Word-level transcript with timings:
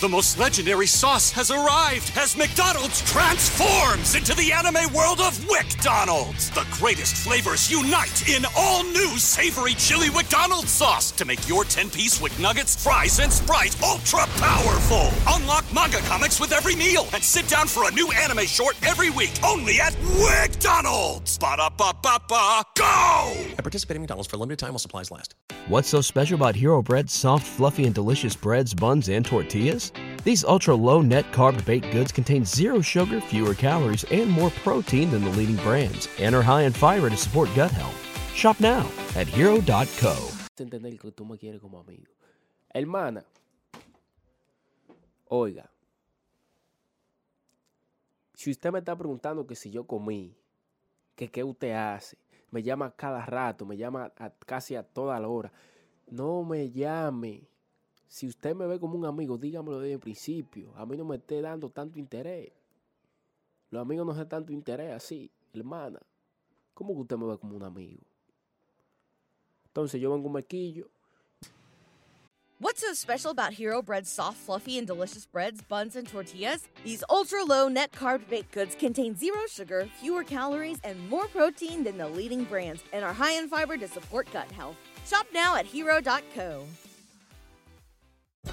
The 0.00 0.08
most 0.08 0.40
legendary 0.40 0.88
sauce 0.88 1.30
has 1.30 1.52
arrived 1.52 2.10
as 2.16 2.36
McDonald's 2.36 3.00
transforms 3.02 4.16
into 4.16 4.34
the 4.34 4.50
anime 4.52 4.92
world 4.92 5.20
of 5.20 5.38
WcDonald's. 5.38 6.50
The 6.50 6.66
greatest 6.72 7.16
flavors 7.16 7.70
unite 7.70 8.28
in 8.28 8.44
all 8.56 8.82
new 8.82 9.16
savory 9.18 9.74
chili 9.74 10.10
McDonald's 10.10 10.72
sauce 10.72 11.12
to 11.12 11.24
make 11.24 11.48
your 11.48 11.62
10-piece 11.62 12.18
WcNuggets, 12.18 12.82
fries, 12.82 13.20
and 13.20 13.32
Sprite 13.32 13.80
ultra 13.84 14.26
powerful. 14.36 15.10
Unlock 15.28 15.64
manga 15.72 15.98
comics 15.98 16.40
with 16.40 16.52
every 16.52 16.74
meal 16.74 17.06
and 17.14 17.22
sit 17.22 17.46
down 17.46 17.68
for 17.68 17.88
a 17.88 17.92
new 17.92 18.10
anime 18.12 18.46
short 18.46 18.76
every 18.84 19.10
week 19.10 19.32
only 19.44 19.80
at 19.80 19.92
WcDonald's. 19.92 21.38
Ba-da-ba-ba-ba, 21.38 22.62
go! 22.76 23.32
At 23.56 23.58
participating 23.58 24.00
in 24.00 24.02
McDonald's 24.02 24.28
for 24.28 24.36
a 24.36 24.40
limited 24.40 24.58
time 24.58 24.70
while 24.70 24.80
supplies 24.80 25.12
last. 25.12 25.36
What's 25.68 25.88
so 25.88 26.00
special 26.00 26.34
about 26.34 26.56
Hero 26.56 26.82
Bread's 26.82 27.12
soft, 27.14 27.46
fluffy, 27.46 27.86
and 27.86 27.94
delicious 27.94 28.36
breads, 28.36 28.74
buns, 28.74 29.08
and 29.08 29.24
tortillas? 29.24 29.92
These 30.24 30.44
ultra 30.44 30.74
low 30.74 31.02
net 31.02 31.26
carb 31.32 31.64
baked 31.66 31.92
goods 31.92 32.10
contain 32.10 32.44
zero 32.44 32.80
sugar, 32.80 33.20
fewer 33.20 33.54
calories, 33.54 34.04
and 34.10 34.30
more 34.30 34.50
protein 34.64 35.10
than 35.10 35.22
the 35.22 35.30
leading 35.36 35.56
brands, 35.56 36.08
and 36.18 36.34
are 36.34 36.42
high 36.42 36.62
in 36.62 36.72
fiber 36.72 37.10
to 37.10 37.16
support 37.16 37.48
gut 37.54 37.70
health. 37.70 37.94
Shop 38.34 38.58
now 38.58 38.86
at 39.16 39.28
hero.co. 39.28 40.14
entender 40.58 40.98
que 40.98 41.10
tú. 41.12 41.26
Hermana, 42.72 43.22
oiga, 45.28 45.70
si 48.34 48.50
usted 48.50 48.72
me 48.72 48.78
está 48.80 48.96
preguntando 48.96 49.46
que 49.46 49.54
si 49.54 49.70
yo 49.70 49.84
comí, 49.84 50.34
que 51.14 51.30
qué 51.30 51.44
usted 51.44 51.72
hace, 51.72 52.16
me 52.50 52.62
llama 52.62 52.90
cada 52.96 53.24
rato, 53.26 53.66
me 53.66 53.76
llama 53.76 54.10
a- 54.18 54.30
casi 54.46 54.74
a 54.74 54.82
toda 54.82 55.20
la 55.20 55.28
hora, 55.28 55.52
no 56.10 56.42
me 56.44 56.70
llame. 56.70 57.46
Si 58.14 58.28
usted 58.28 58.54
me 58.54 58.64
ve 58.68 58.78
como 58.78 58.96
un 58.96 59.06
amigo, 59.06 59.36
dígamelo 59.36 59.80
desde 59.80 59.94
el 59.94 59.98
principio. 59.98 60.72
A 60.76 60.86
mí 60.86 60.96
no 60.96 61.04
me 61.04 61.16
esté 61.16 61.42
dando 61.42 61.68
tanto 61.68 61.98
interés. 61.98 62.52
Los 63.70 63.82
amigos 63.82 64.06
no 64.06 64.14
dan 64.14 64.28
tanto 64.28 64.52
interés 64.52 64.92
así, 64.92 65.32
hermana. 65.52 65.98
¿Cómo 66.74 66.94
que 66.94 67.00
usted 67.00 67.16
me 67.16 67.26
ve 67.26 67.36
como 67.38 67.56
un 67.56 67.64
amigo? 67.64 68.04
Entonces 69.66 70.00
yo 70.00 70.12
vengo 70.12 70.28
un. 70.28 70.88
What's 72.60 72.82
so 72.82 72.94
special 72.94 73.32
about 73.32 73.52
Hero 73.52 73.82
Bread's 73.82 74.10
soft, 74.10 74.36
fluffy, 74.36 74.78
and 74.78 74.86
delicious 74.86 75.26
breads, 75.26 75.60
buns, 75.62 75.96
and 75.96 76.06
tortillas? 76.06 76.68
These 76.84 77.02
ultra 77.10 77.42
low 77.42 77.66
net 77.66 77.90
carb 77.90 78.28
baked 78.30 78.52
goods 78.52 78.76
contain 78.76 79.16
zero 79.16 79.44
sugar, 79.50 79.88
fewer 80.00 80.22
calories, 80.22 80.78
and 80.84 81.10
more 81.10 81.26
protein 81.26 81.82
than 81.82 81.98
the 81.98 82.08
leading 82.08 82.44
brands, 82.44 82.84
and 82.92 83.04
are 83.04 83.12
high 83.12 83.32
in 83.32 83.48
fiber 83.48 83.76
to 83.76 83.88
support 83.88 84.28
gut 84.32 84.52
health. 84.52 84.76
Shop 85.04 85.26
now 85.34 85.56
at 85.56 85.66
hero.co. 85.66 86.64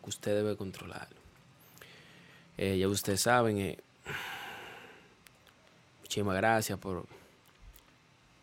Que 0.00 0.10
usted 0.10 0.34
debe 0.34 0.56
controlar. 0.56 1.08
Eh, 2.56 2.78
ya 2.78 2.88
ustedes 2.88 3.20
saben, 3.20 3.58
eh, 3.58 3.78
muchísimas 6.00 6.36
gracias 6.36 6.78
por, 6.78 7.04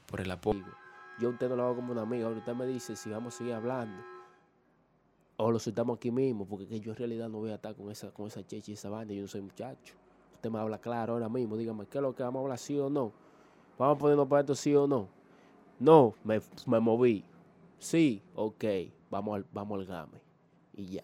por 0.08 0.22
el 0.22 0.30
apoyo. 0.30 0.64
Yo 1.20 1.30
usted 1.30 1.50
no 1.50 1.56
lo 1.56 1.64
hago 1.64 1.76
como 1.78 1.92
un 1.92 2.00
amigo, 2.00 2.28
ahora 2.28 2.40
usted 2.40 2.54
me 2.54 2.66
dice 2.66 2.96
si 2.96 3.10
vamos 3.10 3.36
a 3.36 3.38
seguir 3.38 3.54
hablando 3.54 4.14
o 5.38 5.52
lo 5.52 5.60
soltamos 5.60 5.98
aquí 5.98 6.12
mismo, 6.12 6.46
porque 6.46 6.68
que 6.68 6.80
yo 6.80 6.92
en 6.92 6.98
realidad 6.98 7.30
no 7.30 7.40
voy 7.40 7.52
a 7.52 7.56
estar 7.56 7.76
con 7.76 7.92
esa, 7.92 8.12
con 8.12 8.28
esa 8.28 8.46
checha 8.46 8.72
y 8.72 8.74
esa 8.76 8.90
banda, 8.90 9.14
yo 9.14 9.22
no 9.22 9.28
soy 9.28 9.42
muchacho. 9.42 9.96
Usted 10.34 10.50
me 10.50 10.60
habla 10.60 10.78
claro 10.78 11.14
ahora 11.14 11.30
mismo, 11.30 11.58
dígame, 11.58 11.86
¿qué 11.88 11.98
es 11.98 12.02
lo 12.02 12.16
que 12.16 12.24
vamos 12.24 12.40
a 12.40 12.44
hablar, 12.44 12.58
sí 12.58 12.78
o 12.78 12.90
no? 12.90 13.12
¿Vamos 13.78 13.98
a 13.98 14.00
ponernos 14.00 14.28
para 14.28 14.42
esto, 14.42 14.56
sí 14.56 14.76
o 14.76 14.88
no? 14.88 15.08
No, 15.80 16.14
me, 16.24 16.40
me 16.68 16.80
moví. 16.80 17.24
Sí, 17.80 18.22
ok, 18.36 18.64
vamos 19.10 19.38
al, 19.38 19.46
vamos 19.52 19.80
al 19.80 19.86
game. 19.86 20.14
Y 20.76 20.86
ya. 20.86 21.04